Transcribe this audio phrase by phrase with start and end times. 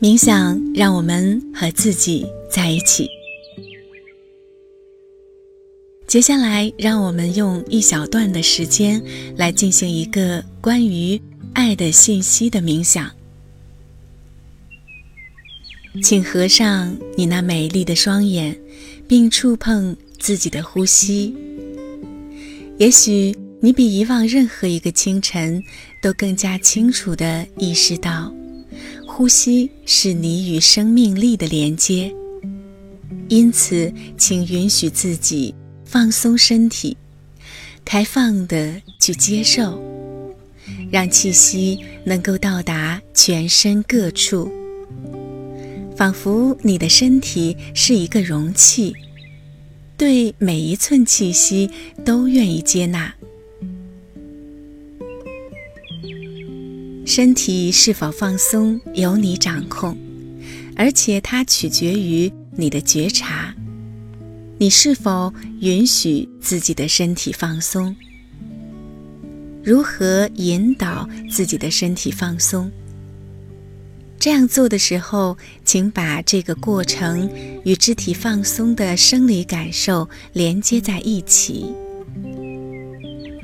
[0.00, 3.10] 冥想让我们和自己在一起。
[6.06, 9.02] 接下来，让我们用一小段的时间
[9.36, 11.20] 来进行一个关于
[11.52, 13.10] 爱的信息的冥想。
[16.00, 18.56] 请合上你那美丽的双眼，
[19.08, 21.34] 并触碰自己的呼吸。
[22.78, 25.60] 也许你比以往任何一个清晨
[26.00, 28.32] 都更加清楚地意识到。
[29.18, 32.14] 呼吸是你与生命力的连接，
[33.28, 35.52] 因此，请允许自己
[35.84, 36.96] 放松身体，
[37.84, 39.82] 开放的去接受，
[40.88, 44.48] 让气息能够到达全身各处，
[45.96, 48.94] 仿佛你的身体是一个容器，
[49.96, 51.68] 对每一寸气息
[52.04, 53.12] 都愿意接纳。
[57.08, 59.96] 身体是否放松由你掌控，
[60.76, 63.54] 而且它取决于你的觉察。
[64.58, 67.96] 你是否允许自己的身体放松？
[69.64, 72.70] 如何引导自己的身体放松？
[74.18, 77.26] 这样做的时候，请把这个过程
[77.64, 81.74] 与肢体放松的生理感受连接在一起，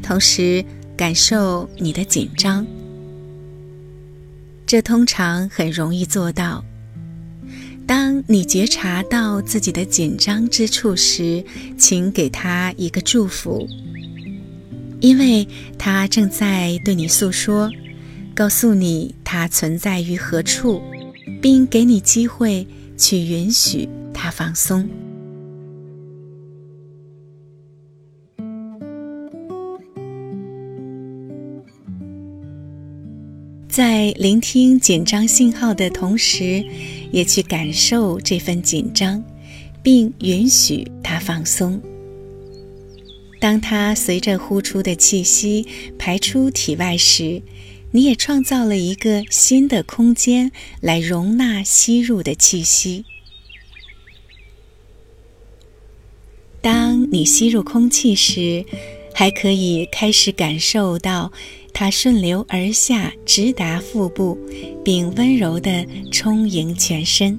[0.00, 0.64] 同时
[0.96, 2.64] 感受你的紧张。
[4.68, 6.62] 这通常很容易做到。
[7.86, 11.42] 当你觉察到自己的紧张之处时，
[11.78, 13.66] 请给他一个祝福，
[15.00, 17.70] 因为他正在对你诉说，
[18.34, 20.82] 告诉你他存在于何处，
[21.40, 22.66] 并给你机会
[22.98, 24.86] 去允许他放松。
[33.68, 36.64] 在聆听紧张信号的同时，
[37.12, 39.22] 也去感受这份紧张，
[39.82, 41.80] 并允许它放松。
[43.38, 45.66] 当它随着呼出的气息
[45.98, 47.42] 排出体外时，
[47.92, 53.04] 你也创造了一个新的空间来容纳吸入的气息。
[56.62, 58.64] 当你吸入空气时，
[59.14, 61.30] 还可以开始感受到。
[61.80, 64.36] 它顺流而下，直达腹部，
[64.84, 67.38] 并温柔地充盈全身。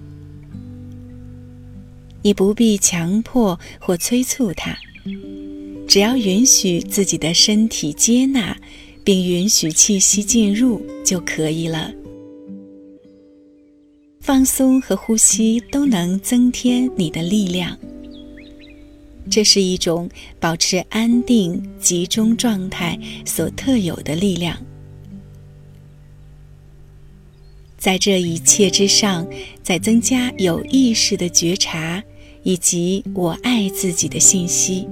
[2.22, 4.78] 你不必强迫或催促它，
[5.86, 8.58] 只要允许自己的身体接纳，
[9.04, 11.92] 并允许气息进入就可以了。
[14.22, 17.78] 放松和呼吸都能增添你的力量。
[19.30, 20.10] 这是一种
[20.40, 24.58] 保持安定、集中状态所特有的力量。
[27.78, 29.26] 在这一切之上，
[29.64, 32.04] 再增加有意识的觉察
[32.44, 34.88] 以及我爱自己的信息。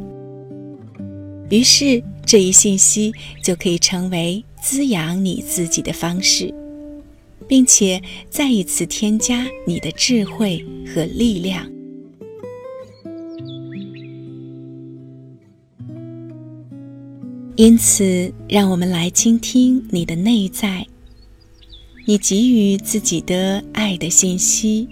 [1.49, 3.13] 于是，这一信息
[3.43, 6.53] 就可以成为滋养你自己的方式，
[7.47, 11.76] 并且再一次添加你的智慧和力量。
[17.57, 20.85] 因此，让我们来倾听你的内在，
[22.05, 24.87] 你给予自己的爱的信息，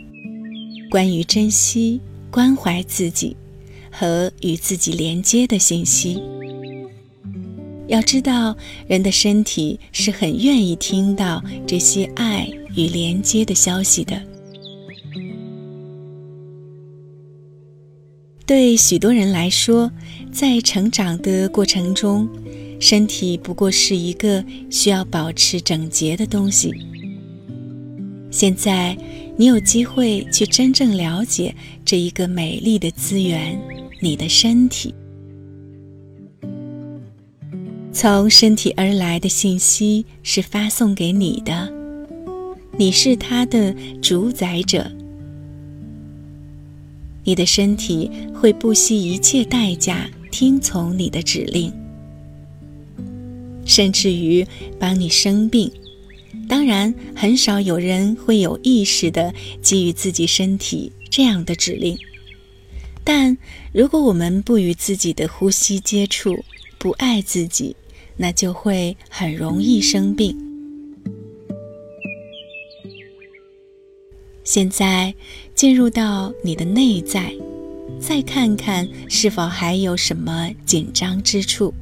[0.90, 3.38] 关于珍惜、关怀自己
[3.92, 6.20] 和与自己连接的信息。
[7.88, 14.20] 要知道，人的身体是很愿意听到这些爱与连接的消息的。
[18.46, 19.92] 对许多人来说，
[20.32, 22.30] 在成长的过程中，
[22.80, 26.72] 身体不过是一个需要保持整洁的东西。
[28.30, 28.96] 现在，
[29.36, 33.60] 你有机会去真正了解这一个美丽的资源——
[34.00, 34.94] 你的身体。
[37.92, 41.74] 从身体而来的信息是发送给你的，
[42.78, 43.74] 你是它的
[44.04, 44.86] 主宰者。
[47.26, 51.74] 你的身体会不惜一切代价听从你的指令。
[53.66, 54.46] 甚至于
[54.80, 55.70] 帮你生病，
[56.48, 61.98] 当然很少有人会有意识的给予自己身体这样的指令。
[63.04, 63.36] 但
[63.74, 66.46] 如果我们不与自己的呼吸接触，
[66.78, 67.76] 不爱自己，
[68.18, 70.45] 那就会很容易生病。
[74.46, 75.14] 现在
[75.56, 77.34] 进入到你的内在，
[78.00, 81.74] 再看看是否还有什么紧张之处。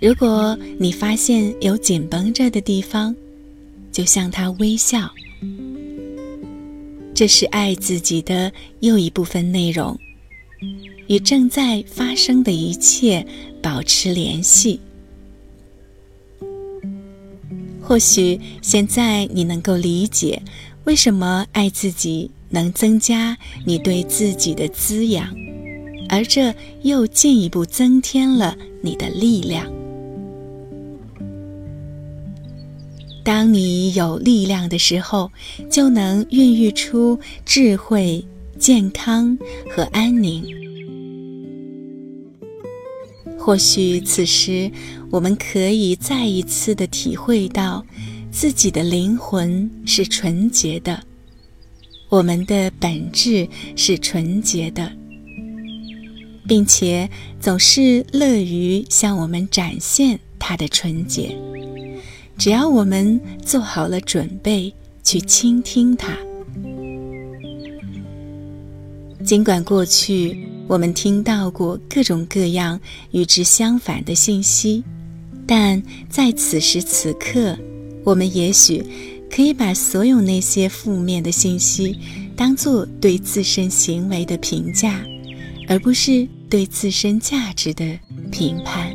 [0.00, 3.14] 如果你发现有紧绷着的地方，
[3.90, 5.10] 就向他微笑。
[7.12, 9.98] 这是爱自己的又一部分内容，
[11.08, 13.26] 与正在发生的一切
[13.60, 14.78] 保持联系。
[17.88, 20.42] 或许现在你能够理解，
[20.84, 25.34] 为什么爱自己能增加你对自己的滋养，
[26.06, 29.66] 而这又进一步增添了你的力量。
[33.24, 35.32] 当你有力量的时候，
[35.70, 38.22] 就能孕育出智慧、
[38.58, 39.38] 健康
[39.74, 40.44] 和安宁。
[43.38, 44.70] 或许此时，
[45.10, 47.84] 我们可以再一次的体会到，
[48.30, 51.02] 自己的灵魂是纯洁的，
[52.10, 54.92] 我们的本质是纯洁的，
[56.46, 57.08] 并且
[57.40, 61.34] 总是乐于向我们展现它的纯洁。
[62.36, 64.72] 只要我们做好了准备
[65.02, 66.16] 去倾听它，
[69.24, 72.78] 尽管过去我们听到过各种各样
[73.10, 74.84] 与之相反的信息，
[75.48, 77.58] 但在此时此刻，
[78.04, 78.84] 我们也许
[79.30, 81.98] 可以把所有那些负面的信息
[82.36, 85.02] 当做对自身行为的评价，
[85.66, 87.98] 而不是对自身价值的
[88.30, 88.94] 评判。